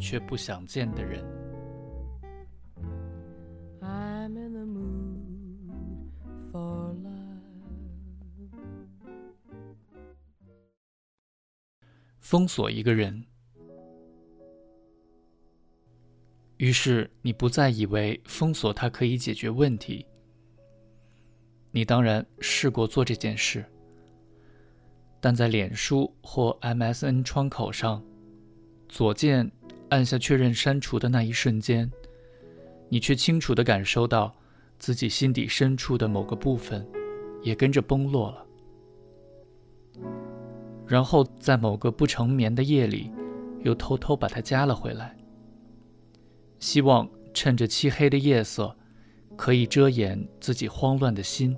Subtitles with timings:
[0.00, 1.22] 却不想见的人。
[12.18, 13.24] 封锁一个人，
[16.58, 20.06] 于是你不再以为封锁他可以解决问题。
[21.72, 23.64] 你当然试过做这件事，
[25.20, 28.02] 但在脸书或 MSN 窗口上。
[28.88, 29.50] 左键
[29.90, 31.90] 按下确认删除的那一瞬间，
[32.88, 34.34] 你却清楚地感受到
[34.78, 36.86] 自己心底深处的某个部分
[37.42, 38.46] 也跟着崩落了。
[40.86, 43.12] 然后在某个不成眠的夜里，
[43.62, 45.16] 又偷偷把它加了回来，
[46.58, 48.76] 希望趁着漆黑的夜色，
[49.36, 51.56] 可以遮掩自己慌乱的心。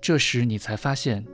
[0.00, 1.24] 这时你才发现。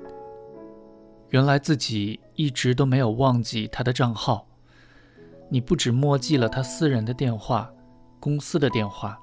[1.33, 4.47] 原来自己一直都没有忘记他的账号。
[5.49, 7.73] 你不止默记了他私人的电话、
[8.21, 9.19] 公司的电话、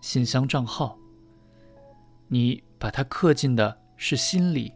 [0.00, 0.98] 信箱账号，
[2.26, 4.72] 你把他刻进的是心里，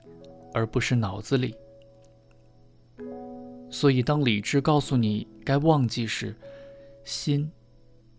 [0.53, 1.55] 而不是脑子里。
[3.71, 6.37] 所以，当理智告诉你该忘记时，
[7.05, 7.51] 心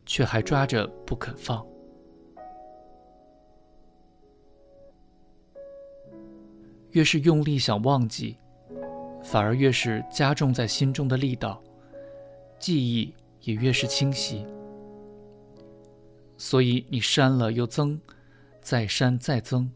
[0.04, 1.64] 却还抓着不肯放。
[6.92, 8.36] 越是用力想忘记。
[9.30, 11.62] 反而越是加重在心中的力道，
[12.58, 14.46] 记忆也越是清晰。
[16.38, 18.00] 所以你删了又增，
[18.62, 19.70] 再删再增。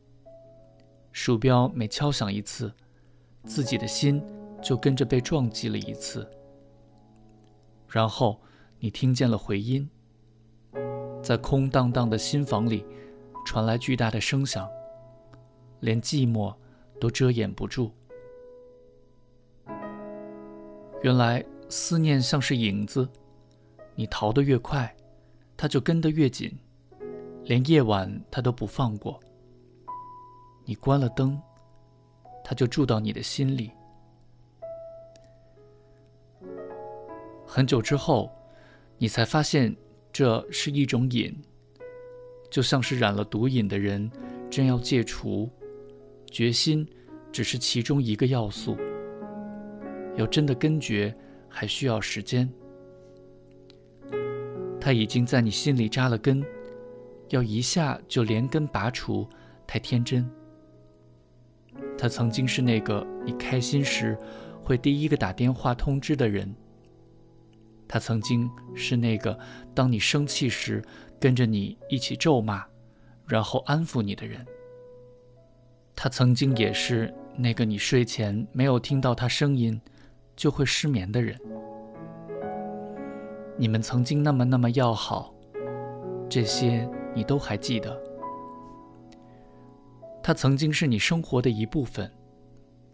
[1.11, 2.73] 鼠标每敲响一次，
[3.43, 4.23] 自己的心
[4.63, 6.25] 就跟着被撞击了一次。
[7.89, 8.39] 然后
[8.79, 9.89] 你听见了回音，
[11.21, 12.85] 在空荡荡的心房里
[13.45, 14.65] 传来巨大的声响，
[15.81, 16.55] 连寂寞
[17.01, 17.91] 都遮掩不住。
[21.01, 23.09] 原来思念像是影子，
[23.95, 24.95] 你逃得越快，
[25.57, 26.55] 它就跟得越紧，
[27.45, 29.19] 连夜晚它都不放过。
[30.63, 31.41] 你关了灯，
[32.43, 33.71] 它就住到你的心里。
[37.47, 38.31] 很久之后，
[38.99, 39.75] 你才发现
[40.13, 41.35] 这是一种瘾，
[42.51, 44.09] 就像是染了毒瘾的人
[44.51, 45.49] 真要戒除，
[46.29, 46.87] 决心
[47.31, 48.77] 只是其中一个要素。
[50.15, 51.15] 要真的根绝，
[51.49, 52.49] 还需要时间。
[54.79, 56.43] 它已经在你心里扎了根，
[57.29, 59.27] 要一下就连根拔除，
[59.67, 60.29] 太天真。
[61.97, 64.17] 他曾经是那个你开心时
[64.63, 66.53] 会第一个打电话通知的人。
[67.87, 69.37] 他曾经是那个
[69.73, 70.83] 当你生气时
[71.19, 72.65] 跟着你一起咒骂，
[73.27, 74.45] 然后安抚你的人。
[75.95, 79.79] 他曾经也是那个你睡前没有听到他声音。
[80.35, 81.39] 就会失眠的人，
[83.57, 85.33] 你们曾经那么那么要好，
[86.29, 88.01] 这些你都还记得。
[90.23, 92.11] 他曾经是你生活的一部分，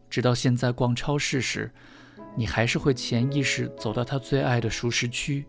[0.09, 1.71] 直到现在逛超市时，
[2.35, 5.43] 你还是会潜意识走到他最爱的熟食区；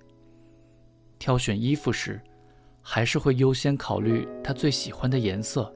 [1.19, 2.21] 挑选衣服时，
[2.83, 5.73] 还是会优先考虑他最喜欢的颜色；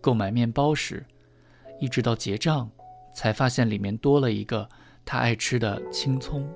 [0.00, 1.04] 购买面包时，
[1.80, 2.70] 一直到结账。
[3.14, 4.68] 才发现里面多了一个
[5.04, 6.48] 他爱吃的青葱，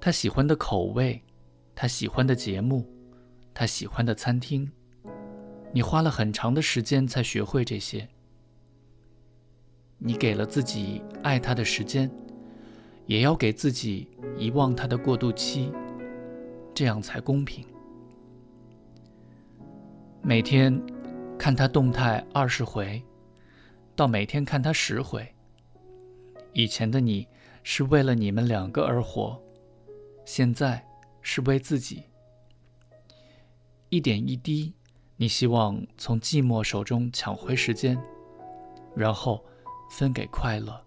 [0.00, 1.22] 他喜欢的口味，
[1.74, 2.86] 他喜欢的节目，
[3.52, 4.70] 他喜欢的餐厅。
[5.72, 8.08] 你花了很长的时间才学会这些。
[9.98, 12.10] 你给了自己爱他的时间，
[13.06, 15.72] 也要给自己遗忘他的过渡期，
[16.74, 17.66] 这样才公平。
[20.22, 20.80] 每天
[21.38, 23.02] 看他动态二十回。
[23.96, 25.26] 到每天看他十回。
[26.52, 27.26] 以前的你
[27.62, 29.42] 是为了你们两个而活，
[30.26, 30.86] 现在
[31.22, 32.04] 是为自己。
[33.88, 34.74] 一点一滴，
[35.16, 37.98] 你希望从寂寞手中抢回时间，
[38.94, 39.42] 然后
[39.90, 40.85] 分给快乐。